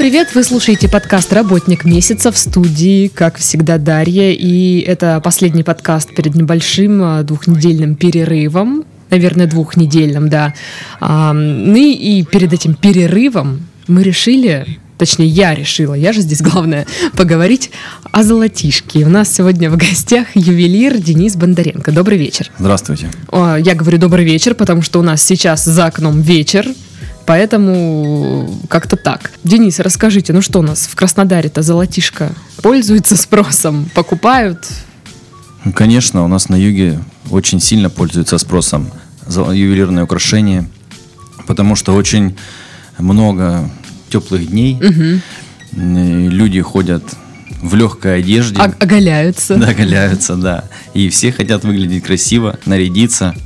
[0.00, 0.34] привет!
[0.34, 4.30] Вы слушаете подкаст «Работник месяца» в студии, как всегда, Дарья.
[4.30, 8.86] И это последний подкаст перед небольшим а, двухнедельным перерывом.
[9.10, 10.54] Наверное, двухнедельным, да.
[11.00, 16.86] А, ну и перед этим перерывом мы решили точнее, я решила, я же здесь главное,
[17.14, 17.70] поговорить
[18.10, 19.04] о золотишке.
[19.04, 21.92] У нас сегодня в гостях ювелир Денис Бондаренко.
[21.92, 22.50] Добрый вечер.
[22.58, 23.10] Здравствуйте.
[23.32, 26.66] Я говорю добрый вечер, потому что у нас сейчас за окном вечер,
[27.30, 29.30] Поэтому как-то так.
[29.44, 34.66] Денис, расскажите, ну что у нас в Краснодаре-то золотишко пользуется спросом, покупают?
[35.76, 36.98] Конечно, у нас на юге
[37.30, 38.90] очень сильно пользуется спросом
[39.28, 40.68] ювелирные украшения,
[41.46, 42.36] потому что очень
[42.98, 43.70] много
[44.08, 44.74] теплых дней.
[44.82, 45.80] Угу.
[45.80, 47.04] Люди ходят
[47.62, 48.60] в легкой одежде.
[48.60, 49.54] О- оголяются.
[49.54, 50.64] Да, оголяются, да.
[50.94, 53.36] И все хотят выглядеть красиво, нарядиться.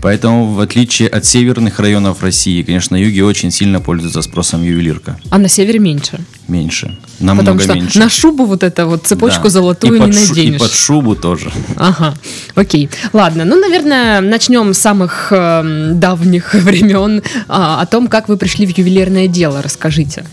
[0.00, 5.18] Поэтому, в отличие от северных районов России, конечно, на юге очень сильно пользуется спросом ювелирка.
[5.30, 6.20] А на севере меньше?
[6.48, 6.98] Меньше.
[7.20, 7.98] Намного Потому что меньше.
[7.98, 9.50] на шубу вот эту вот цепочку да.
[9.50, 10.56] золотую и не шу- наденешь.
[10.56, 11.50] И под шубу тоже.
[11.76, 12.14] Ага,
[12.54, 12.90] окей.
[13.12, 18.66] Ладно, ну, наверное, начнем с самых э, давних времен а, о том, как вы пришли
[18.66, 19.62] в ювелирное дело.
[19.62, 20.24] Расскажите.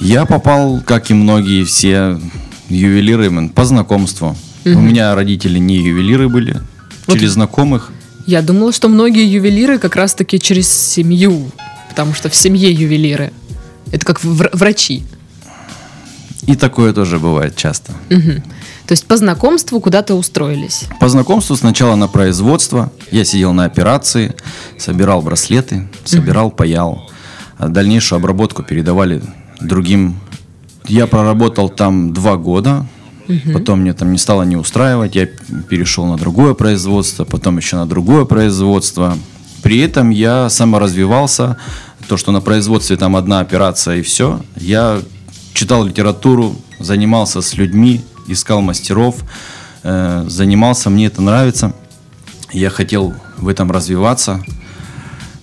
[0.00, 2.20] Я попал, как и многие все
[2.68, 4.36] ювелиры, по знакомству.
[4.64, 4.76] Угу.
[4.76, 6.60] У меня родители не ювелиры были,
[7.06, 7.14] вот.
[7.14, 7.90] через знакомых.
[8.26, 11.50] Я думала, что многие ювелиры как раз-таки через семью,
[11.88, 13.32] потому что в семье ювелиры.
[13.90, 15.02] Это как врачи.
[16.46, 17.92] И такое тоже бывает часто.
[18.10, 18.42] Угу.
[18.86, 20.84] То есть по знакомству куда-то устроились?
[20.98, 22.92] По знакомству сначала на производство.
[23.10, 24.34] Я сидел на операции,
[24.78, 26.56] собирал браслеты, собирал, угу.
[26.56, 27.10] паял.
[27.58, 29.22] А дальнейшую обработку передавали
[29.60, 30.18] другим.
[30.88, 32.86] Я проработал там два года.
[33.28, 33.52] Угу.
[33.52, 35.26] Потом мне там не стало не устраивать, я
[35.68, 39.16] перешел на другое производство, потом еще на другое производство.
[39.62, 41.56] При этом я саморазвивался,
[42.08, 44.40] то, что на производстве там одна операция и все.
[44.56, 45.00] Я
[45.54, 49.16] читал литературу, занимался с людьми, искал мастеров,
[49.82, 51.72] э, занимался, мне это нравится.
[52.52, 54.42] Я хотел в этом развиваться.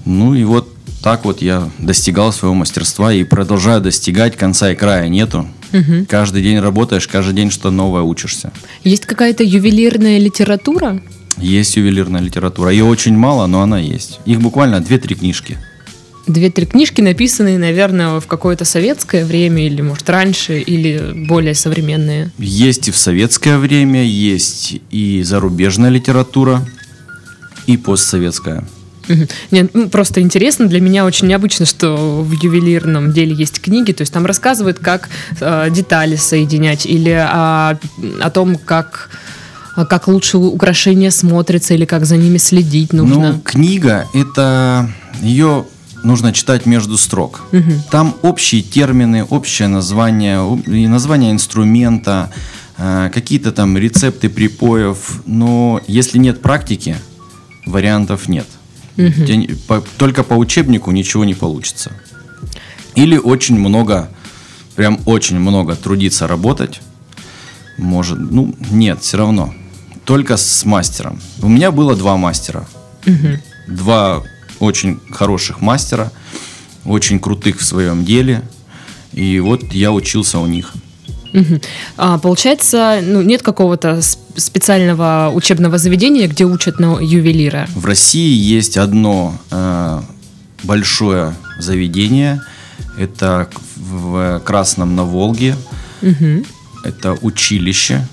[0.05, 0.67] Ну и вот
[1.01, 5.47] так вот я достигал своего мастерства и продолжаю достигать, конца и края нету.
[5.73, 6.05] Угу.
[6.07, 8.51] Каждый день работаешь, каждый день что-то новое учишься.
[8.83, 11.01] Есть какая-то ювелирная литература?
[11.37, 12.71] Есть ювелирная литература.
[12.71, 14.19] Ее очень мало, но она есть.
[14.25, 15.57] Их буквально две-три книжки.
[16.27, 22.29] Две-три книжки, написанные, наверное, в какое-то советское время, или, может, раньше, или более современные.
[22.37, 26.67] Есть и в советское время, есть и зарубежная литература,
[27.65, 28.63] и постсоветская.
[29.51, 34.01] Нет, ну, просто интересно, для меня очень необычно, что в ювелирном деле есть книги, то
[34.01, 35.09] есть там рассказывают, как
[35.39, 37.77] э, детали соединять, или о,
[38.21, 39.09] о том, как
[39.89, 43.33] как лучше украшения смотрятся, или как за ними следить нужно.
[43.33, 44.89] Ну, книга это
[45.21, 45.65] ее
[46.03, 47.41] нужно читать между строк.
[47.51, 47.71] Угу.
[47.91, 50.41] Там общие термины, общее название,
[50.87, 52.31] название инструмента,
[52.77, 56.97] э, какие-то там рецепты припоев, но если нет практики,
[57.65, 58.47] вариантов нет.
[58.99, 59.55] Угу.
[59.67, 61.93] По, только по учебнику ничего не получится.
[62.95, 64.09] Или очень много,
[64.75, 66.81] прям очень много трудиться работать.
[67.77, 69.53] Может, ну, нет, все равно.
[70.03, 71.21] Только с мастером.
[71.41, 72.67] У меня было два мастера.
[73.05, 73.75] Угу.
[73.75, 74.23] Два
[74.59, 76.11] очень хороших мастера,
[76.83, 78.41] очень крутых в своем деле.
[79.13, 80.73] И вот я учился у них.
[81.33, 81.61] Угу.
[81.97, 84.01] А, получается, ну, нет какого-то
[84.35, 87.67] специального учебного заведения, где учат на ювелира?
[87.75, 90.01] В России есть одно э,
[90.63, 92.41] большое заведение.
[92.97, 95.55] Это в Красном на Волге.
[96.01, 96.45] Угу.
[96.83, 98.07] Это училище.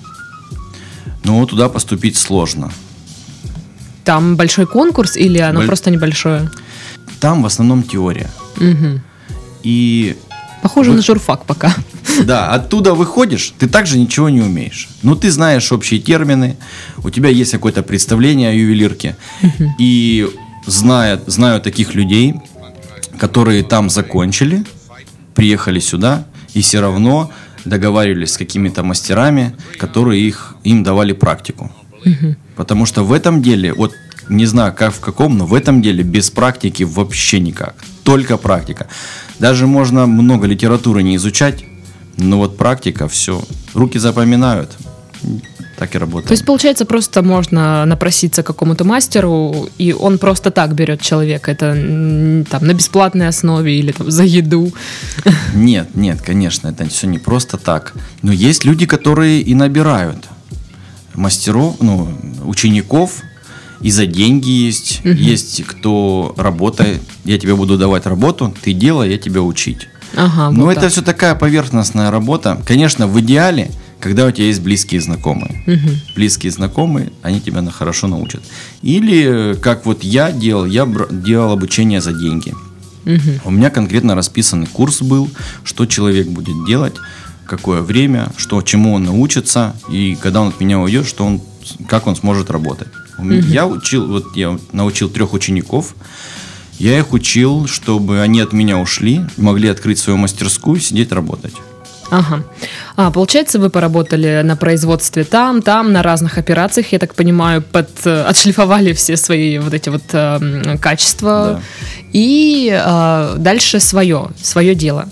[1.25, 2.71] Но туда поступить сложно.
[4.05, 5.67] Там большой конкурс или оно Боль...
[5.67, 6.51] просто небольшое?
[7.19, 8.31] Там в основном теория.
[8.57, 9.01] Угу.
[9.63, 10.17] И
[10.67, 10.97] Похоже Вы...
[10.97, 11.73] на журфак пока.
[12.25, 14.89] Да, оттуда выходишь, ты также ничего не умеешь.
[15.03, 16.57] Но ну, ты знаешь общие термины,
[17.05, 19.17] у тебя есть какое-то представление о ювелирке.
[19.79, 20.27] И
[20.67, 22.35] зная, знаю таких людей,
[23.19, 24.65] которые там закончили,
[25.35, 26.25] приехали сюда
[26.55, 27.31] и все равно
[27.65, 31.71] договаривались с какими-то мастерами, которые их, им давали практику.
[32.57, 33.93] Потому что в этом деле, вот
[34.29, 37.77] не знаю, как в каком, но в этом деле без практики вообще никак.
[38.03, 38.87] Только практика.
[39.39, 41.65] Даже можно много литературы не изучать,
[42.17, 43.43] но вот практика, все.
[43.75, 44.77] Руки запоминают.
[45.79, 46.29] Так и работает.
[46.29, 51.51] То есть, получается, просто можно напроситься к какому-то мастеру, и он просто так берет человека.
[51.51, 51.75] Это
[52.49, 54.73] там на бесплатной основе или там за еду.
[55.55, 57.93] Нет, нет, конечно, это все не просто так.
[58.23, 60.29] Но есть люди, которые и набирают
[61.15, 62.09] мастеров, ну,
[62.45, 63.23] учеников,
[63.81, 65.01] и за деньги есть.
[65.05, 65.15] Угу.
[65.15, 69.89] Есть кто работает, я тебе буду давать работу, ты делай, я тебя учить.
[70.15, 70.93] Ага, Но вот это так.
[70.93, 72.61] все такая поверхностная работа.
[72.67, 73.71] Конечно, в идеале,
[74.01, 75.63] когда у тебя есть близкие знакомые.
[75.67, 75.91] Мгм.
[76.15, 78.43] Близкие знакомые, они тебя на хорошо научат.
[78.83, 82.55] Или, как вот я делал, я делал обучение за деньги.
[83.05, 83.41] Мгм.
[83.45, 85.31] У меня конкретно расписанный курс был,
[85.65, 86.95] что человек будет делать,
[87.47, 91.41] какое время, что, чему он научится, и когда он от меня уйдет, что он,
[91.89, 92.89] как он сможет работать.
[93.19, 95.95] Меня- Я учил, вот я научил трех учеников,
[96.79, 101.55] я их учил, чтобы они от меня ушли, могли открыть свою мастерскую, сидеть работать.
[102.09, 102.45] Ага.
[102.95, 107.89] А, получается, вы поработали на производстве там, там, на разных операциях, я так понимаю, под,
[108.05, 111.61] э, отшлифовали все свои вот эти вот э, качества.
[111.61, 111.63] Да.
[112.13, 115.09] И э, дальше свое, свое дело.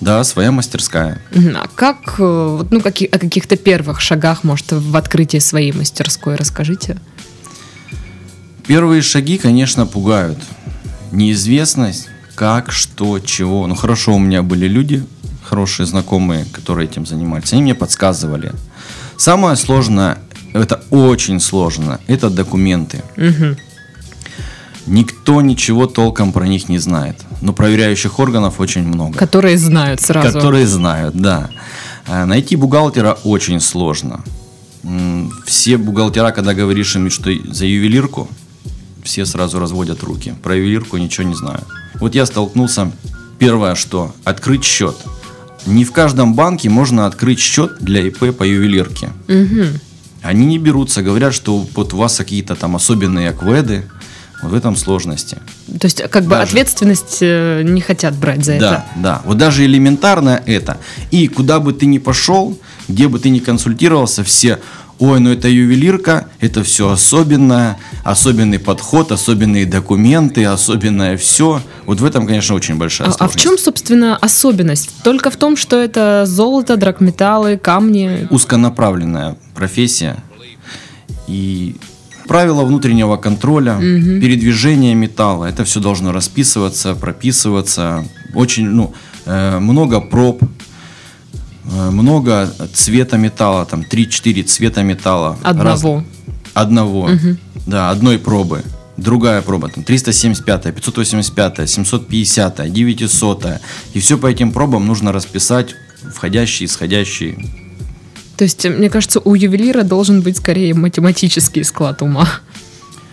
[0.00, 1.20] Да, своя мастерская.
[1.34, 6.96] А как, э, ну, каки- о каких-то первых шагах, может, в открытии своей мастерской расскажите?
[8.66, 10.38] Первые шаги, конечно, пугают.
[11.12, 13.66] Неизвестность, как, что, чего.
[13.66, 15.04] Ну хорошо, у меня были люди,
[15.44, 17.52] хорошие знакомые, которые этим занимались.
[17.52, 18.52] Они мне подсказывали.
[19.16, 20.18] Самое сложное,
[20.52, 23.02] это очень сложно, это документы.
[24.86, 27.16] Никто ничего толком про них не знает.
[27.40, 29.18] Но проверяющих органов очень много.
[29.18, 30.32] Которые знают сразу.
[30.32, 31.50] Которые знают, да.
[32.06, 34.22] А, Найти бухгалтера очень сложно.
[35.44, 38.28] Все бухгалтера, когда говоришь им, что за ювелирку,
[39.06, 40.34] все сразу разводят руки.
[40.42, 41.64] Про ювелирку ничего не знают.
[41.94, 42.92] Вот я столкнулся,
[43.38, 44.96] первое что, открыть счет.
[45.64, 49.10] Не в каждом банке можно открыть счет для ИП по ювелирке.
[49.28, 49.80] Мгм.
[50.22, 53.84] Они не берутся, говорят, что вот у вас какие-то там особенные акведы.
[54.42, 55.38] Вот в этом сложности.
[55.80, 56.48] То есть, как бы Даже.
[56.50, 58.84] ответственность э, не хотят брать за Да, это.
[58.96, 59.22] да.
[59.24, 60.76] Вот даже элементарно это.
[61.10, 64.58] И куда бы ты ни пошел, где бы ты ни консультировался, все,
[64.98, 71.62] ой, ну это ювелирка, это все особенное, особенный подход, особенные документы, особенное все.
[71.86, 73.40] Вот в этом, конечно, очень большая А, а в сложность.
[73.42, 74.90] чем, собственно, особенность?
[75.02, 78.28] Только в том, что это золото, драгметаллы, камни.
[78.30, 80.16] Узконаправленная профессия.
[81.26, 81.76] И
[82.26, 83.78] правила внутреннего контроля,
[84.20, 88.04] передвижение металла, это все должно расписываться, прописываться.
[88.34, 88.92] Очень, ну,
[89.26, 90.42] э, много проб,
[91.72, 95.36] э, много цвета металла, там 3-4 цвета металла.
[95.42, 95.96] Одного.
[95.96, 96.04] Раз-
[96.54, 97.10] одного,
[97.66, 98.62] да, одной пробы.
[98.96, 103.46] Другая проба, там 375, 585, 750, 900.
[103.94, 105.74] И все по этим пробам нужно расписать
[106.14, 107.36] входящие, исходящие.
[108.36, 112.28] То есть, э, мне кажется, у ювелира должен быть скорее математический склад ума.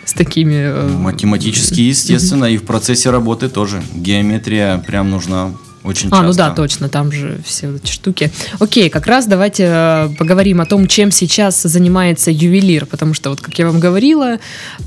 [0.06, 0.56] С такими...
[0.56, 3.82] э, Математически, естественно, и в процессе работы тоже.
[3.94, 5.54] Геометрия прям нужна
[5.84, 6.18] очень часто.
[6.18, 8.32] А, ну да, точно, там же все эти штуки.
[8.60, 13.42] Окей, как раз давайте э, поговорим о том, чем сейчас занимается ювелир, потому что, вот
[13.42, 14.40] как я вам говорила,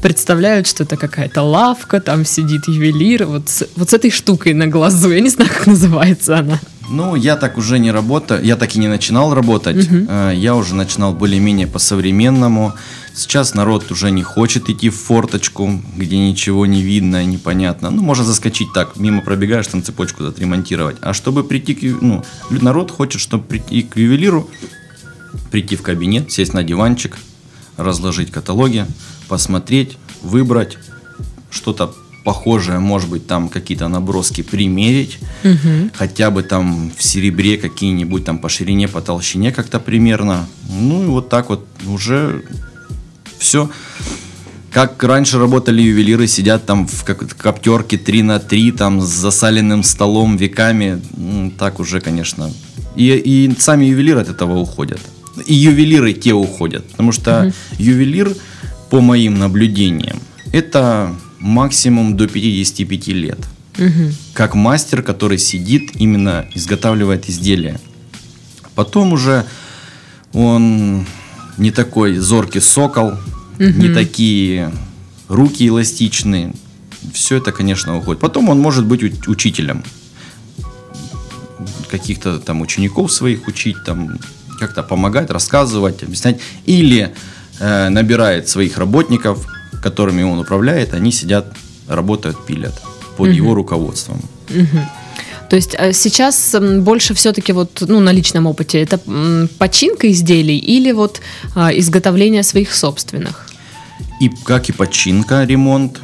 [0.02, 4.66] представляют, что это какая-то лавка, там сидит ювелир, вот с, вот с этой штукой на
[4.66, 6.60] глазу, я не знаю, как называется она.
[6.88, 9.88] Ну, я так уже не работаю, я так и не начинал работать.
[10.08, 12.72] Э, Я уже начинал более-менее по-современному.
[13.14, 17.90] Сейчас народ уже не хочет идти в форточку, где ничего не видно, непонятно.
[17.90, 20.96] Ну, можно заскочить так, мимо пробегаешь, там цепочку отремонтировать.
[21.00, 22.02] А чтобы прийти к...
[22.02, 24.48] Ну, народ хочет, чтобы прийти к ювелиру,
[25.50, 27.16] прийти в кабинет, сесть на диванчик,
[27.76, 28.86] разложить каталоги,
[29.28, 30.78] посмотреть, выбрать
[31.50, 31.94] что-то
[32.26, 35.18] похожее, может быть, там какие-то наброски примерить,
[35.94, 40.48] хотя бы там в серебре какие-нибудь там по ширине, по толщине как-то примерно.
[40.68, 42.42] Ну и вот так вот уже
[43.38, 43.70] все.
[44.72, 50.36] Как раньше работали ювелиры, сидят там в коптерке 3 на 3, там с засаленным столом
[50.36, 51.00] веками.
[51.16, 52.50] М, Так уже, конечно.
[52.96, 55.00] И, и сами ювелиры от этого уходят.
[55.46, 56.84] И ювелиры те уходят.
[56.90, 58.34] Потому что ювелир,
[58.90, 60.18] по моим наблюдениям,
[60.52, 61.14] это
[61.46, 63.38] максимум до 55 лет.
[64.32, 67.78] Как мастер, который сидит, именно изготавливает изделия.
[68.74, 69.46] Потом уже
[70.32, 71.06] он
[71.56, 73.12] не такой зоркий сокол,
[73.58, 74.72] не такие
[75.28, 76.54] руки эластичные.
[77.12, 78.20] Все это, конечно, уходит.
[78.20, 79.84] Потом он может быть учителем.
[81.90, 84.18] Каких-то там учеников своих учить, там
[84.58, 86.40] как-то помогать, рассказывать, объяснять.
[86.64, 87.14] Или
[87.60, 89.46] э, набирает своих работников,
[89.82, 91.46] которыми он управляет, они сидят,
[91.88, 92.74] работают, пилят
[93.16, 94.20] под его руководством.
[95.48, 98.98] То есть э, сейчас больше все-таки вот, ну, на личном опыте, это
[99.58, 101.20] починка изделий или вот
[101.54, 103.46] а, изготовление своих собственных?
[104.20, 106.00] И как и починка, ремонт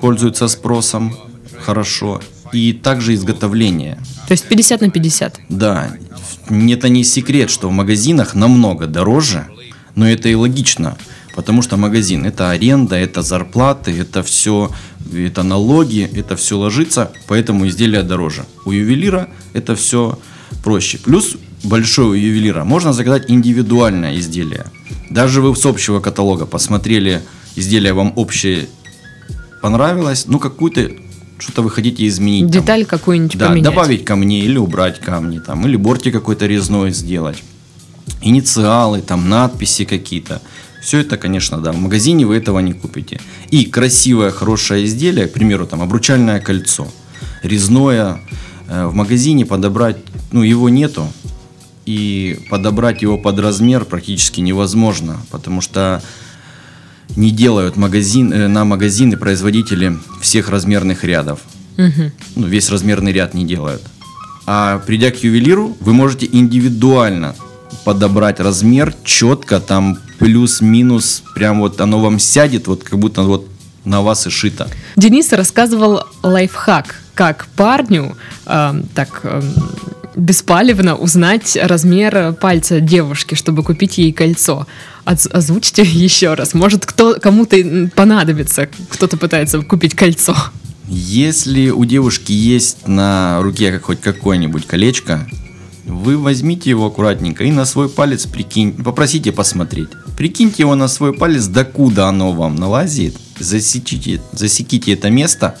[0.00, 1.14] пользуется спросом
[1.60, 2.20] хорошо.
[2.52, 3.98] И также изготовление.
[4.28, 5.40] То есть 50 на 50.
[5.48, 5.90] Да,
[6.48, 9.46] это не секрет, что в магазинах намного дороже,
[9.96, 10.96] но это и логично.
[11.36, 14.70] Потому что магазин– это аренда, это зарплаты, это все,
[15.14, 18.46] это налоги, это все ложится, поэтому изделия дороже.
[18.64, 20.18] У ювелира это все
[20.64, 20.98] проще.
[20.98, 24.64] Плюс большой у ювелира можно заказать индивидуальное изделие.
[25.10, 27.22] Даже вы с общего каталога посмотрели
[27.54, 28.68] изделие вам общее
[29.60, 30.90] понравилось, ну какую-то
[31.38, 32.50] что-то вы хотите изменить.
[32.50, 33.64] Деталь там, какую-нибудь да, поменять.
[33.64, 37.42] добавить камни или убрать камни, там, или бортик какой-то резной сделать.
[38.22, 40.40] Инициалы, там, надписи какие-то.
[40.86, 43.20] Все это, конечно, да, в магазине вы этого не купите.
[43.50, 46.86] И красивое, хорошее изделие, к примеру, там, обручальное кольцо,
[47.42, 48.20] резное,
[48.68, 49.96] э, в магазине подобрать,
[50.30, 51.08] ну, его нету,
[51.86, 56.04] и подобрать его под размер практически невозможно, потому что
[57.16, 61.40] не делают магазин, э, на магазины производители всех размерных рядов.
[61.78, 62.12] Угу.
[62.36, 63.82] Ну, весь размерный ряд не делают.
[64.46, 67.34] А придя к ювелиру, вы можете индивидуально
[67.86, 73.46] подобрать размер четко, там плюс-минус, прям вот оно вам сядет, вот как будто вот
[73.84, 74.68] на вас и шито.
[74.96, 79.40] Денис рассказывал лайфхак, как парню э, так э,
[80.16, 84.66] беспалевно узнать размер пальца девушки, чтобы купить ей кольцо.
[85.04, 86.54] Озвучьте еще раз.
[86.54, 87.56] Может, кто, кому-то
[87.94, 90.34] понадобится, кто-то пытается купить кольцо.
[90.88, 95.28] Если у девушки есть на руке хоть какое-нибудь колечко,
[95.86, 99.88] вы возьмите его аккуратненько и на свой палец прикиньте, попросите посмотреть.
[100.16, 105.56] Прикиньте его на свой палец, докуда оно вам налазит, засеките, засеките это место,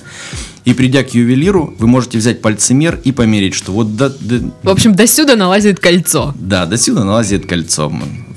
[0.64, 4.50] и придя к ювелиру, вы можете взять пальцемер и померить, что вот до, до...
[4.62, 6.34] В общем, до сюда налазит кольцо.
[6.36, 7.92] Да, до сюда налазит кольцо.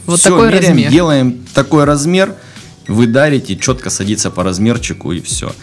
[0.06, 0.92] Вот все, такой меряем, размер.
[0.92, 2.36] делаем такой размер,
[2.88, 5.54] вы дарите, четко садится по размерчику и все.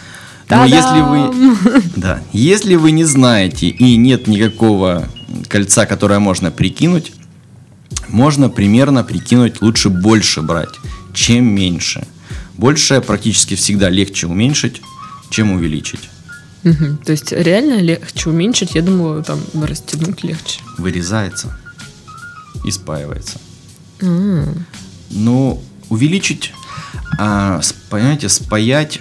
[0.49, 5.09] Но если вы, да, если вы не знаете и нет никакого
[5.49, 7.12] кольца, которое можно прикинуть,
[8.09, 10.75] можно примерно прикинуть лучше больше брать,
[11.12, 12.06] чем меньше.
[12.54, 14.80] Больше практически всегда легче уменьшить,
[15.30, 16.09] чем увеличить.
[16.64, 16.99] Угу.
[17.04, 20.61] То есть реально легче уменьшить, я думаю, там растянуть легче.
[20.78, 21.56] Вырезается
[22.64, 23.38] и спаивается.
[24.00, 24.59] Mm.
[25.11, 26.52] Ну, увеличить,
[27.18, 29.00] а, понимаете, спаять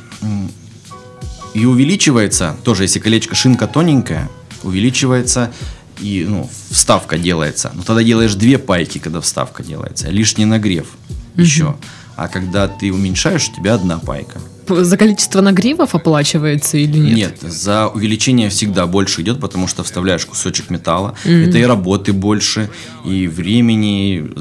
[1.54, 4.30] и увеличивается, тоже если колечко шинка тоненькая,
[4.64, 5.52] увеличивается
[6.00, 7.72] и ну, вставка делается.
[7.74, 11.42] Но тогда делаешь две пайки, когда вставка делается, лишний нагрев mm-hmm.
[11.42, 11.76] еще.
[12.16, 14.40] А когда ты уменьшаешь, у тебя одна пайка.
[14.68, 17.16] За количество нагревов оплачивается или нет?
[17.42, 21.16] Нет, за увеличение всегда больше идет, потому что вставляешь кусочек металла.
[21.26, 21.50] Mm-hmm.
[21.50, 22.70] Это и работы больше,
[23.04, 24.32] и времени,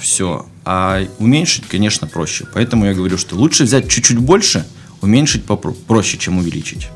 [0.00, 0.46] все.
[0.64, 2.46] А уменьшить, конечно, проще.
[2.52, 4.64] Поэтому я говорю, что лучше взять чуть-чуть больше,
[5.00, 6.88] уменьшить проще, чем увеличить.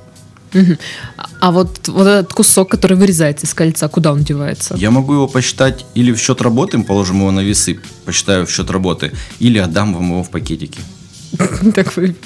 [0.56, 0.76] Угу.
[1.40, 4.74] А вот, вот этот кусок, который вырезается из кольца, куда он девается?
[4.76, 8.50] Я могу его посчитать или в счет работы, мы положим его на весы, посчитаю в
[8.50, 10.80] счет работы, или отдам вам его в пакетике.
[11.74, 12.16] Такой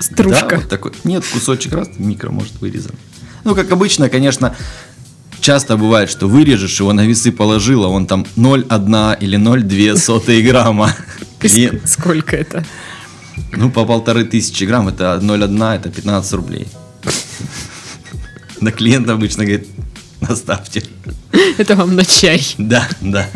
[0.00, 0.48] стружка.
[0.50, 0.92] Да, вот такой.
[1.04, 2.92] Нет, кусочек раз, микро может вырезан.
[3.44, 4.54] Ну, как обычно, конечно,
[5.40, 10.42] часто бывает, что вырежешь его на весы положил, а он там 0,1 или 0,2 сотые
[10.50, 10.94] грамма.
[11.86, 12.64] Сколько это?
[13.52, 16.66] Ну, по полторы тысячи грамм, это 0,1, это 15 рублей.
[18.64, 19.68] На клиент обычно говорит,
[20.20, 20.82] наставьте.
[21.58, 22.42] Это вам на чай.
[22.58, 23.26] Да, да.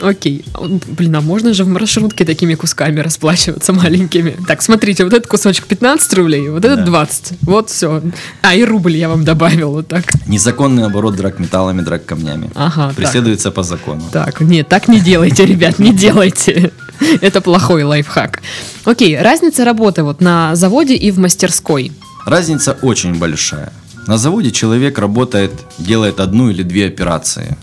[0.00, 0.44] Окей.
[0.86, 4.36] Блин, а можно же в маршрутке такими кусками расплачиваться маленькими?
[4.46, 6.86] Так, смотрите, вот этот кусочек 15 рублей, вот этот да.
[6.86, 7.32] 20.
[7.42, 8.02] Вот все.
[8.42, 10.04] А, и рубль я вам добавил, вот так.
[10.26, 12.50] Незаконный оборот драгметаллами, драгкамнями.
[12.54, 12.92] Ага.
[12.94, 13.54] Преследуется так.
[13.54, 14.04] по закону.
[14.12, 16.72] Так, нет, так не делайте, ребят, не делайте.
[17.20, 18.42] Это плохой лайфхак.
[18.84, 21.92] Окей, разница работы вот на заводе и в мастерской.
[22.24, 23.72] Разница очень большая.
[24.08, 27.58] На заводе человек работает, делает одну или две операции.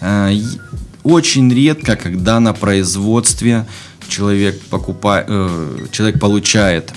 [0.00, 0.30] Э,
[1.02, 3.66] очень редко, когда на производстве
[4.08, 6.94] человек, покупает, э, человек получает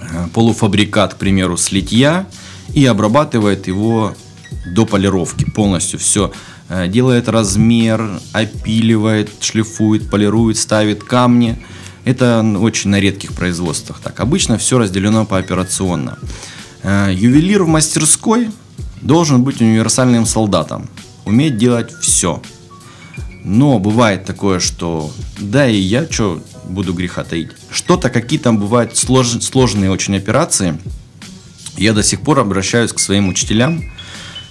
[0.00, 2.26] э, полуфабрикат, к примеру, с литья
[2.72, 4.14] и обрабатывает его
[4.74, 5.98] до полировки полностью.
[5.98, 6.32] Все
[6.88, 11.62] делает размер, опиливает, шлифует, полирует, ставит камни–
[12.08, 14.18] это очень на редких производствах так.
[14.20, 16.16] Обычно все разделено пооперационно.
[16.22, 16.57] Э,
[17.10, 18.50] ювелир в мастерской
[19.00, 20.88] должен быть универсальным солдатом,
[21.24, 22.42] уметь делать все.
[23.44, 27.50] Но бывает такое, что да и я что буду греха таить.
[27.70, 30.78] Что-то, какие там бывают слож, сложные очень операции.
[31.76, 33.84] Я до сих пор обращаюсь к своим учителям,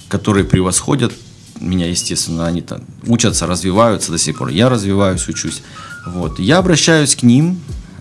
[0.08, 1.14] которые превосходят
[1.60, 4.50] меня, естественно, они там учатся, развиваются до сих пор.
[4.50, 5.62] Я развиваюсь, учусь.
[6.06, 6.40] Вот.
[6.40, 7.60] Я обращаюсь к ним,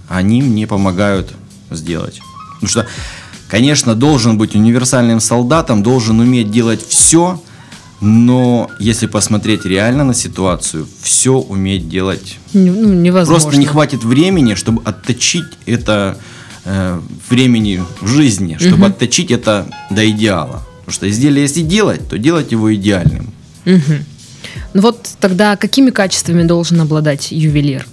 [0.08, 1.32] они мне помогают
[1.70, 2.20] сделать.
[2.54, 2.86] Потому что,
[3.48, 7.40] конечно, должен быть универсальным солдатом, должен уметь делать все,
[8.00, 13.40] Но если посмотреть реально на ситуацию, все уметь делать ну, невозможно.
[13.40, 16.18] Просто не хватит времени, чтобы отточить это
[16.64, 17.00] э,
[17.30, 20.62] времени в жизни, чтобы отточить это до идеала.
[20.80, 23.32] Потому что изделие, если делать, то делать его идеальным.
[23.64, 24.04] Мгм.
[24.74, 27.86] Ну вот тогда какими качествами должен обладать ювелир?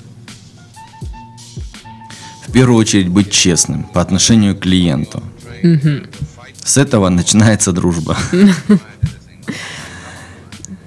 [2.45, 5.23] В первую очередь быть честным по отношению к клиенту.
[6.63, 8.17] С этого начинается дружба.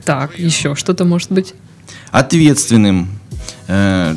[0.04, 1.54] Так, еще что-то может быть?
[2.12, 3.08] Ответственным.
[3.66, 4.14] э,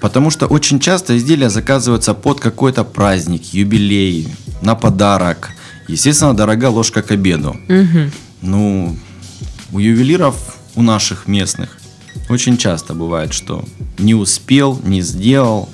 [0.00, 4.28] Потому что очень часто изделия заказываются под какой-то праздник, юбилей,
[4.62, 5.50] на подарок.
[5.88, 7.56] Естественно, дорога ложка к обеду.
[8.42, 8.96] Ну,
[9.72, 11.76] у ювелиров, у наших местных,
[12.28, 13.64] очень часто бывает, что
[13.98, 15.68] не успел, не сделал.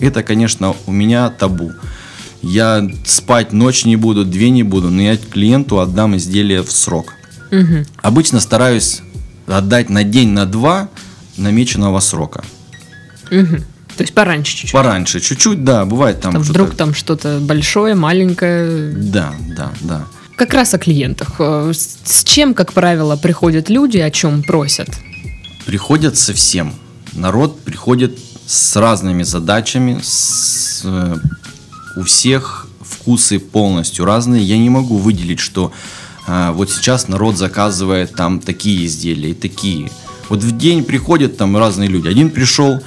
[0.00, 1.72] Это, конечно, у меня табу.
[2.42, 7.14] Я спать ночь не буду, две не буду, но я клиенту отдам изделие в срок.
[7.50, 7.84] Мгм.
[8.02, 9.00] Обычно стараюсь
[9.46, 10.88] отдать на день, на два
[11.36, 12.44] намеченного срока.
[13.30, 13.64] Мгм.
[13.96, 14.72] То есть пораньше чуть-чуть.
[14.72, 18.92] Пораньше, чуть-чуть, да, бывает там, Там что-то- вдруг там что-то большое, маленькое.
[18.92, 20.04] Да, да, да.
[20.36, 21.36] Как раз о клиентах.
[21.40, 24.88] Э, С с чем, как правило, приходят люди, о чем просят?
[25.66, 26.72] Приходят со всем.
[27.12, 28.16] Народ приходит
[28.46, 31.16] с разными задачами, с, э,
[31.98, 34.42] у всех вкусы полностью разные.
[34.42, 35.72] Я не могу выделить, что
[36.26, 39.90] э, вот сейчас народ заказывает там такие изделия и такие.
[40.28, 42.08] Вот в день приходят там разные люди.
[42.08, 42.82] Один пришел,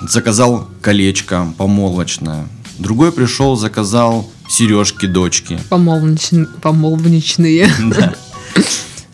[0.00, 2.46] заказал колечко помолвочное.
[2.78, 5.58] Другой пришел, заказал сережки дочки.
[5.70, 7.68] Помолвнич- Помолвничные.
[7.80, 8.14] Да.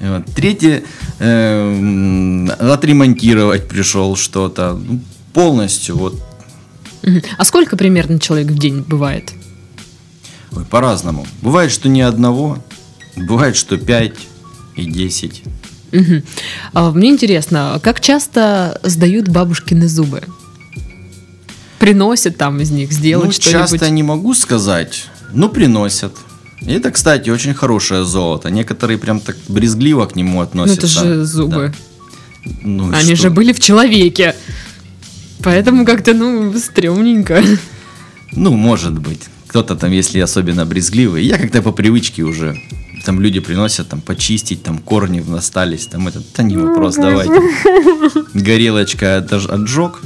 [0.00, 0.24] Вот.
[0.34, 0.82] Третий
[1.18, 4.72] э, м, отремонтировать пришел что-то.
[4.82, 5.00] Ну,
[5.34, 6.14] полностью вот.
[7.38, 9.32] А сколько примерно человек в день бывает?
[10.52, 11.26] ой, по-разному.
[11.42, 12.58] Бывает, что ни одного,
[13.16, 14.12] бывает, что 5
[14.76, 15.42] и 10.
[15.92, 16.22] Мгм.
[16.72, 20.22] А Мне интересно, как часто сдают бабушкины зубы?
[21.78, 23.70] Приносят там из них сделать ну, что-нибудь?
[23.70, 26.12] часто не могу сказать, но приносят.
[26.60, 28.50] И это, кстати, очень хорошее золото.
[28.50, 30.86] Некоторые прям так брезгливо к нему Ну относятся.
[30.86, 31.72] это же зубы.
[32.44, 32.52] Да.
[32.62, 33.22] Ну, Они что?
[33.24, 34.34] же были в человеке.
[35.42, 37.42] Поэтому как-то, ну, стрёмненько.
[38.32, 39.22] Ну, может быть.
[39.48, 41.24] Кто-то там, если особенно брезгливый.
[41.24, 42.56] Я как-то по привычке уже.
[43.04, 47.32] Там люди приносят там почистить, там корни остались, там этот, да не вопрос, давайте.
[48.34, 50.00] Горелочка отож- отжег,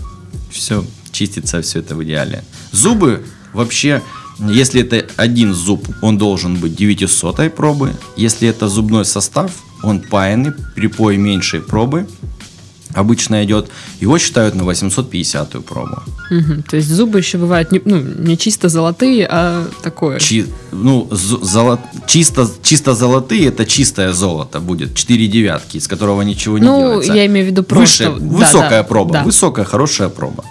[0.51, 2.45] все, чистится все это в идеале.
[2.73, 4.01] Зубы вообще,
[4.39, 7.93] если это один зуб, он должен быть 900 пробы.
[8.17, 9.51] Если это зубной состав,
[9.83, 12.07] он паянный, припой меньшей пробы.
[12.95, 16.03] Обычно идет, его считают на 850 пробу.
[16.31, 16.63] Мгм.
[16.63, 20.19] То есть зубы еще бывают не, ну, не чисто золотые, а такое.
[20.21, 26.59] Чи- ну, золо- чисто, чисто золотые это чистое золото будет, 4 девятки, из которого ничего
[26.59, 27.13] не ну, делается.
[27.13, 28.11] я имею в виду просто...
[28.11, 29.23] Выше, да, высокая да, проба, да.
[29.25, 30.45] высокая, хорошая проба.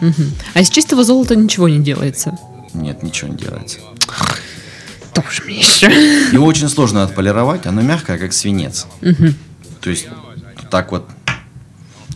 [0.00, 0.32] Мгм.
[0.54, 2.38] А из чистого золота ничего не делается.
[2.72, 3.78] Нет, ничего не делается.
[5.12, 5.86] Тоже мне еще.
[6.32, 8.86] Его очень сложно отполировать, оно мягкое, как свинец.
[9.80, 10.06] То есть,
[10.70, 11.06] так вот,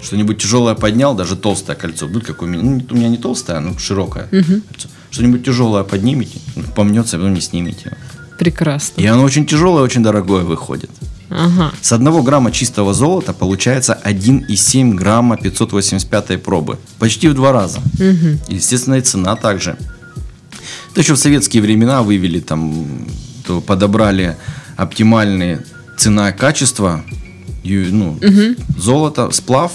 [0.05, 2.63] что-нибудь тяжелое поднял, даже толстое кольцо, будет как у меня.
[2.63, 4.89] Ну, у меня не толстое, но широкое кольцо.
[5.11, 6.39] Что-нибудь тяжелое поднимете,
[6.75, 7.81] помнется, а потом не снимете.
[7.87, 7.97] его.
[8.39, 9.01] Прекрасно.
[9.01, 10.91] И оно очень тяжелое, очень дорогое выходит.
[11.31, 11.73] Ага.
[11.81, 16.79] С 1 грамма чистого золота получается 1,7 грамма 585 пробы.
[16.99, 17.81] Почти в два раза.
[17.99, 18.41] Мгм.
[18.49, 19.77] Естественно, и цена также.
[20.93, 22.87] Это еще в советские времена вывели там,
[23.47, 24.37] то подобрали
[24.77, 25.65] оптимальные
[25.97, 27.05] цена и качество,
[27.63, 28.19] ю- ну,
[28.77, 29.73] золото, сплав,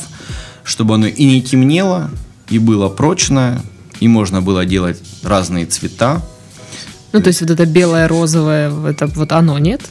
[0.69, 2.09] чтобы оно и не темнело,
[2.49, 3.61] и было прочное,
[3.99, 6.21] и можно было делать разные цвета.
[7.11, 9.81] Ну, то есть вот это белое, розовое, это вот оно, нет?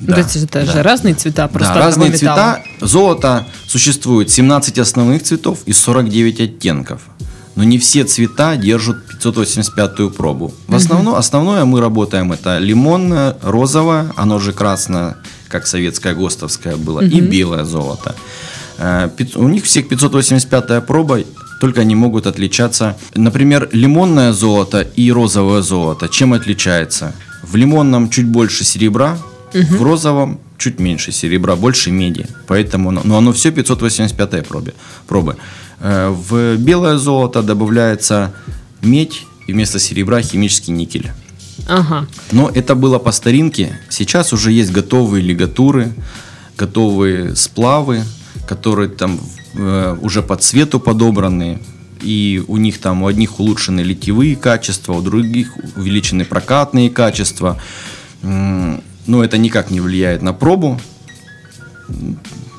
[0.00, 0.72] Ну, Да, то есть это да.
[0.72, 2.58] же разные цвета, просто да, разные металла.
[2.62, 2.86] цвета.
[2.86, 7.00] Золото существует 17 основных цветов и 49 оттенков.
[7.56, 10.52] Но не все цвета держат 585-ю пробу.
[10.66, 15.16] В основном, основное мы работаем это лимонное, розовое, оно же красное,
[15.48, 18.14] как советское ГОСТовское было, и белое золото.
[18.78, 21.18] Э, У них всех 585-я проба,
[21.60, 22.96] только они могут отличаться.
[23.14, 26.08] Например, лимонное золото и розовое золото.
[26.08, 27.12] Чем отличается?
[27.42, 29.16] В лимонном чуть больше серебра,
[29.52, 32.26] в розовом чуть меньше серебра, больше меди.
[32.46, 34.72] Поэтому, оно- но оно все 585 пробе,
[35.06, 35.36] пробы.
[35.80, 38.32] Э, В белое золото добавляется
[38.82, 41.10] медь и вместо серебра химический никель.
[41.68, 42.06] Ага.
[42.32, 43.78] Но это было по старинке.
[43.88, 45.92] Сейчас уже есть готовые лигатуры,
[46.58, 48.02] готовые сплавы,
[48.46, 49.20] которые там
[49.54, 51.58] э, уже по цвету подобраны.
[52.02, 57.58] И у них там у одних улучшены литьевые качества, у других увеличены прокатные качества.
[58.20, 60.78] Но это никак не влияет на пробу.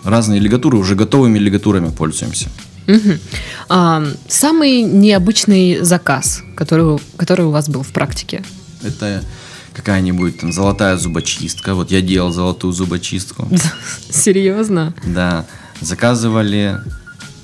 [0.03, 2.49] разные лигатуры, уже готовыми лигатурами пользуемся.
[2.87, 3.13] Угу.
[3.69, 8.43] А, самый необычный заказ, который, который у вас был в практике?
[8.83, 9.23] Это
[9.73, 11.73] какая-нибудь там золотая зубочистка.
[11.73, 13.47] Вот я делал золотую зубочистку.
[14.09, 14.93] Серьезно?
[15.05, 15.45] Да.
[15.81, 16.79] Заказывали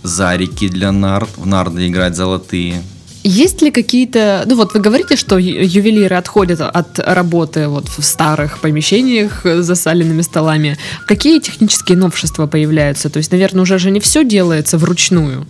[0.04, 1.30] зарики для нард.
[1.38, 2.82] В нарды играть золотые.
[3.24, 8.60] Есть ли какие-то, ну вот вы говорите, что ювелиры отходят от работы вот в старых
[8.60, 10.78] помещениях с засаленными столами.
[11.06, 13.12] Какие технические новшества появляются?
[13.12, 15.46] То есть, наверное, уже же не все делается вручную.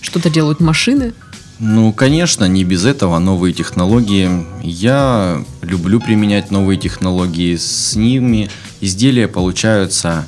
[0.00, 1.12] Что-то делают машины?
[1.58, 4.46] Ну, конечно, не без этого новые технологии.
[4.62, 7.54] Я люблю применять новые технологии.
[7.56, 8.48] С ними
[8.80, 10.26] изделия получаются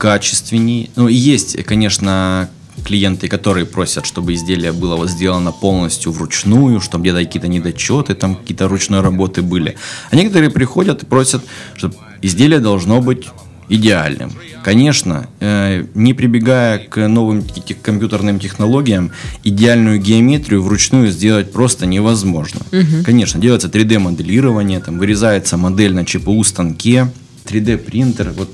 [0.00, 0.88] качественнее.
[0.96, 2.48] Ну, и есть, конечно,
[2.84, 8.34] клиенты, которые просят, чтобы изделие было вот сделано полностью вручную, чтобы где-то какие-то недочеты, там
[8.34, 9.76] какие-то ручной работы были.
[10.10, 11.42] А некоторые приходят и просят,
[11.76, 13.26] чтобы изделие должно быть
[13.68, 14.32] идеальным.
[14.64, 17.44] Конечно, э, не прибегая к новым
[17.82, 19.12] компьютерным технологиям,
[19.44, 22.60] идеальную геометрию вручную сделать просто невозможно.
[22.72, 23.04] Угу.
[23.04, 27.12] Конечно, делается 3D-моделирование, там вырезается модель на ЧПУ станке,
[27.44, 28.48] 3D принтер, вот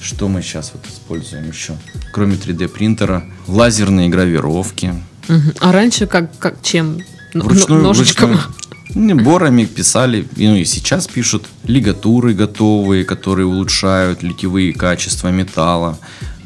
[0.00, 1.76] что мы сейчас вот используем еще?
[2.12, 4.94] Кроме 3D принтера, лазерные гравировки.
[5.28, 5.52] Угу.
[5.60, 7.00] А раньше как, как чем?
[7.34, 8.32] Вручную, Ножичком?
[8.32, 15.98] Вручную, борами писали, ну и сейчас пишут лигатуры готовые, которые улучшают литьевые качества металла.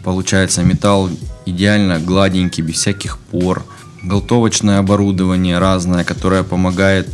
[0.02, 1.08] Получается металл
[1.46, 3.64] идеально гладенький, без всяких пор.
[4.02, 7.08] Голтовочное оборудование разное, которое помогает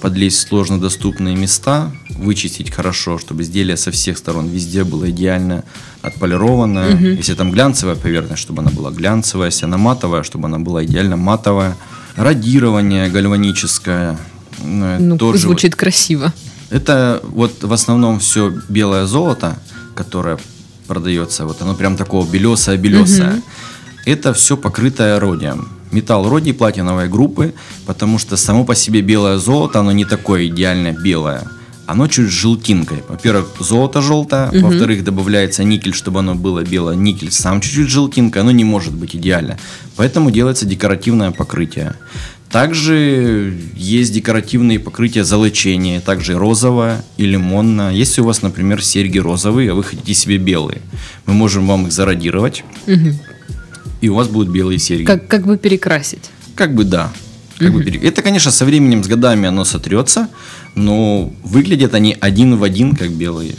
[0.00, 5.64] подлезть в сложно доступные места, вычистить хорошо, чтобы изделие со всех сторон везде было идеально
[6.02, 6.94] отполированное.
[6.94, 7.04] Угу.
[7.04, 11.16] Если там глянцевая поверхность, чтобы она была глянцевая, если она матовая, чтобы она была идеально
[11.16, 11.76] матовая.
[12.16, 14.18] Радирование гальваническое.
[14.62, 15.80] Ну, ну тоже звучит вот.
[15.80, 16.32] красиво.
[16.70, 19.58] Это вот в основном все белое золото,
[19.94, 20.38] которое
[20.86, 23.32] продается, вот оно прям такого белесое-белесое.
[23.32, 23.42] Угу.
[24.06, 27.54] Это все покрытое родием металл родий платиновой группы,
[27.86, 31.42] потому что само по себе белое золото, оно не такое идеально белое.
[31.86, 33.02] Оно чуть с желтинкой.
[33.08, 34.68] Во-первых, золото желтое, угу.
[34.68, 36.96] во-вторых, добавляется никель, чтобы оно было белое.
[36.96, 39.58] Никель сам чуть-чуть желтинка, оно не может быть идеально.
[39.96, 41.94] Поэтому делается декоративное покрытие.
[42.50, 47.90] Также есть декоративные покрытия залочения, также розовое и лимонное.
[47.90, 50.80] Если у вас, например, серьги розовые, а вы хотите себе белые,
[51.26, 52.64] мы можем вам их зарадировать.
[52.86, 53.14] Угу
[54.04, 55.06] и у вас будут белые серьги.
[55.06, 56.30] Как, как бы перекрасить.
[56.54, 57.10] Как бы да.
[57.58, 57.98] Как бы пере...
[58.00, 60.28] Это, конечно, со временем, с годами оно сотрется,
[60.74, 63.54] но выглядят они один в один, как белые.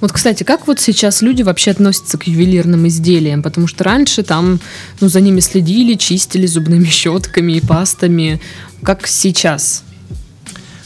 [0.00, 3.42] Вот, кстати, как вот сейчас люди вообще относятся к ювелирным изделиям?
[3.42, 4.60] Потому что раньше там,
[5.00, 8.38] ну, за ними следили, чистили зубными щетками и пастами.
[8.82, 9.82] Как сейчас?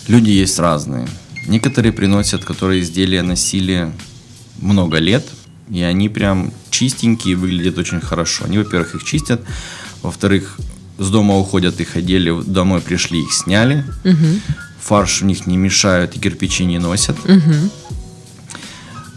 [0.06, 1.08] Люди есть разные.
[1.48, 3.90] Некоторые приносят, которые изделия носили
[4.60, 5.24] много лет,
[5.70, 8.44] и они прям чистенькие, выглядят очень хорошо.
[8.44, 9.40] Они, во-первых, их чистят,
[10.02, 10.58] во-вторых,
[10.98, 13.84] с дома уходят, их одели, домой пришли, их сняли.
[14.04, 14.40] Угу.
[14.80, 17.16] Фарш у них не мешают и кирпичи не носят.
[17.24, 17.70] Угу.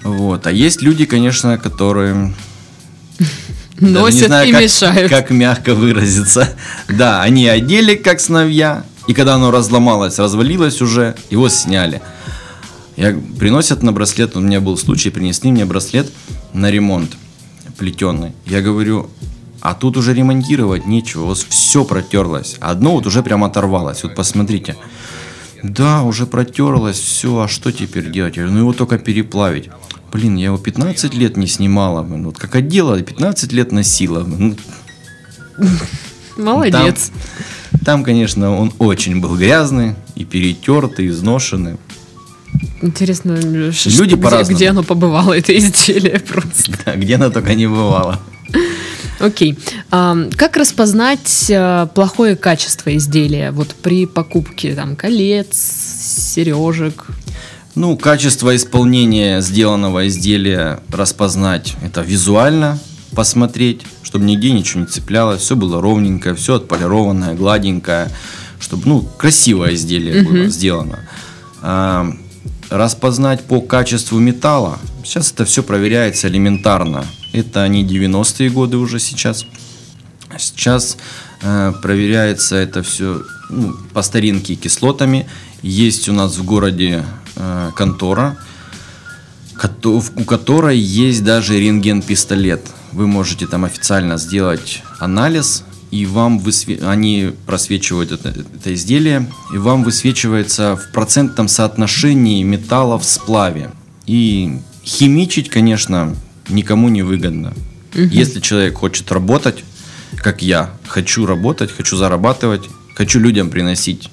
[0.04, 0.48] Вот.
[0.48, 2.34] А есть люди, конечно, которые
[3.80, 5.10] носят знаю, и как, мешают.
[5.10, 6.50] Как мягко выразиться.
[6.88, 12.02] Да, они одели как сновья, и когда оно разломалось, развалилось уже, его сняли.
[12.96, 16.10] Я, приносят на браслет, у меня был случай, принесли мне браслет
[16.54, 17.18] на ремонт
[17.78, 18.34] плетеный.
[18.46, 19.10] Я говорю,
[19.62, 22.58] а тут уже ремонтировать нечего, у вас все протерлось.
[22.60, 24.04] Одно вот уже прям оторвалось.
[24.04, 24.76] Вот посмотрите.
[25.64, 28.38] Да, уже протерлось, все, а что теперь делать?
[28.38, 29.70] Я говорю, ну его только переплавить.
[30.12, 32.02] Блин, я его 15 лет не снимала.
[32.02, 34.24] Вот как отдела, 15 лет носила.
[34.24, 34.56] Ну,
[36.38, 37.12] Молодец.
[37.72, 41.78] Там, там, конечно, он очень был грязный и перетертый, изношенный.
[42.82, 46.72] Интересно, Люди где, где оно побывало, это изделие просто.
[46.86, 48.20] Да, где оно только не бывало.
[49.20, 49.58] Окей.
[49.90, 57.08] А, как распознать а, плохое качество изделия вот при покупке там колец, сережек?
[57.74, 62.80] Ну, качество исполнения сделанного изделия распознать это визуально
[63.16, 68.12] посмотреть, чтобы нигде ничего не цеплялось, все было ровненькое, все отполированное, гладенькое,
[68.60, 70.28] чтобы ну красивое изделие uh-huh.
[70.28, 71.00] было сделано.
[72.70, 74.78] Распознать по качеству металла.
[75.04, 77.06] Сейчас это все проверяется элементарно.
[77.32, 79.46] Это не 90-е годы уже сейчас.
[80.38, 80.98] Сейчас
[81.42, 85.28] э, проверяется это все ну, по старинке кислотами.
[85.62, 88.38] Есть у нас в городе э, контора,
[89.84, 92.62] у которой есть даже рентген-пистолет.
[92.92, 96.80] Вы можете там официально сделать анализ и вам высве...
[96.84, 103.72] они просвечивают это, это изделие, и вам высвечивается в процентном соотношении металла в сплаве.
[104.06, 106.16] И химичить, конечно,
[106.50, 107.54] никому не выгодно.
[107.94, 109.64] Если человек хочет работать,
[110.18, 114.10] как я, хочу работать, хочу зарабатывать, хочу людям приносить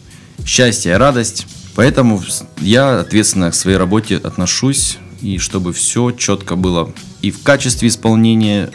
[0.47, 2.23] счастье и радость, поэтому
[2.61, 6.93] я ответственно к своей работе отношусь, и чтобы все четко было
[7.25, 8.71] и в качестве исполнения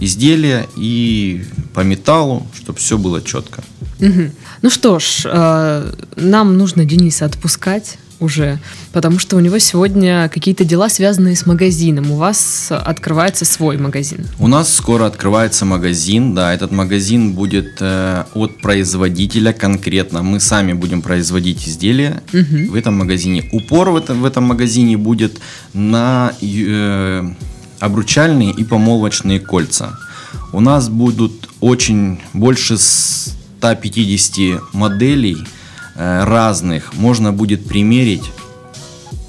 [0.00, 3.62] изделия, и по металлу, чтобы все было четко.
[4.00, 4.32] Мгм.
[4.62, 8.58] Ну что ж, э, нам нужно Дениса отпускать уже,
[8.92, 12.10] потому что у него сегодня какие-то дела, связанные с магазином.
[12.10, 14.26] У вас открывается свой магазин.
[14.38, 20.22] У нас скоро открывается магазин, да, этот магазин будет э, от производителя конкретно.
[20.22, 23.48] Мы сами будем производить изделия в этом магазине.
[23.52, 25.38] Упор в этом, в этом магазине будет
[25.72, 27.30] на э,
[27.80, 29.98] обручальные и помолвочные кольца.
[30.52, 35.38] У нас будут очень больше 150 моделей
[35.94, 36.94] э, разных.
[36.94, 38.24] Можно будет примерить.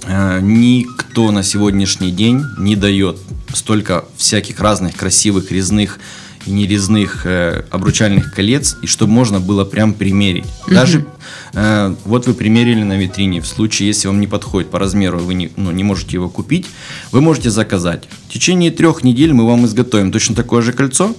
[0.05, 3.17] Э, никто на сегодняшний день не дает
[3.53, 5.99] столько всяких разных красивых резных
[6.45, 10.45] и нерезных э, обручальных колец, и чтобы можно было прям примерить.
[10.67, 11.05] Даже
[11.53, 15.33] э, вот вы примерили на витрине, в случае, если вам не подходит по размеру, вы
[15.33, 16.67] не, ну, не можете его купить,
[17.11, 18.07] вы можете заказать.
[18.27, 21.15] В течение трех недель мы вам изготовим точно такое же кольцо,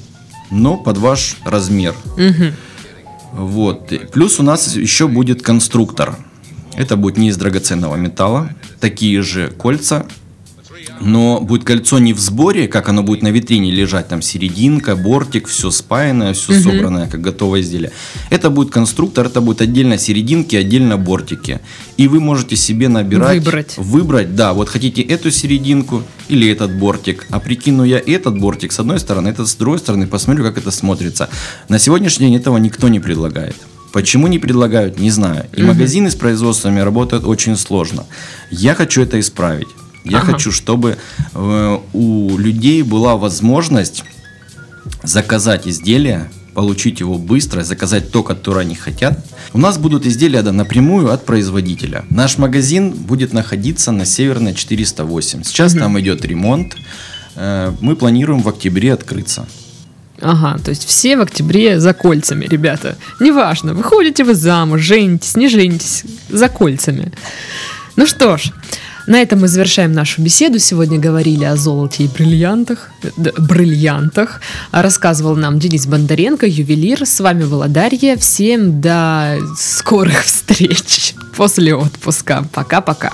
[0.51, 1.95] но под ваш размер.
[3.33, 3.93] Вот.
[4.13, 6.17] Плюс у нас еще будет конструктор.
[6.75, 8.51] Это будет не из драгоценного металла.
[8.81, 10.07] Такие же кольца.
[11.01, 15.49] Но будет кольцо не в сборе, как оно будет на витрине лежать, там серединка, бортик,
[15.49, 17.91] все спаянное, все собранное, как готовое изделие.
[18.29, 21.61] Это будет конструктор, это будет отдельно серединки, отдельно бортики.
[21.97, 23.39] И вы можете себе набирать...
[23.39, 23.75] Выбрать.
[23.79, 27.27] Выбрать, да, вот хотите эту серединку или этот бортик.
[27.31, 30.71] А прикину я этот бортик с одной стороны, этот с другой стороны, посмотрю, как это
[30.71, 31.31] смотрится.
[31.69, 33.57] На сегодняшний день этого никто не предлагает.
[33.93, 35.47] Почему не предлагают, не знаю.
[35.57, 38.05] И магазины с производствами работают очень сложно.
[38.51, 39.67] Я хочу это исправить.
[40.05, 40.33] Я Ага.
[40.33, 40.97] хочу, чтобы
[41.35, 44.05] э, у людей была возможность
[45.03, 49.25] заказать изделие, получить его быстро, заказать то, которое они хотят.
[49.53, 52.05] У нас будут изделия да, напрямую от производителя.
[52.11, 55.45] Наш магазин будет находиться на Северной 408.
[55.45, 56.77] Сейчас там идет ремонт.
[57.37, 59.47] Э, Мы планируем в октябре открыться.
[60.23, 62.99] Ага, то есть все в октябре за кольцами, ребята.
[63.21, 67.11] Неважно, выходите вы замуж, женитесь, не женитесь, за кольцами.
[67.97, 68.53] Ну что ж,
[69.07, 70.59] на этом мы завершаем нашу беседу.
[70.59, 72.91] Сегодня говорили о золоте и бриллиантах.
[73.03, 73.09] э,
[73.39, 74.41] бриллиантах.
[74.73, 77.07] Рассказывал нам Денис Бондаренко, ювелир.
[77.07, 78.17] С вами была Дарья.
[78.17, 82.45] Всем до скорых встреч после отпуска.
[82.53, 83.13] Пока-пока.